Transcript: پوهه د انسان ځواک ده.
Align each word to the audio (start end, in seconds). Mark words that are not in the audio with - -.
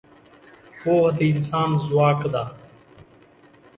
پوهه 0.79 1.09
د 1.17 1.19
انسان 1.31 1.69
ځواک 1.85 2.19
ده. 2.33 2.43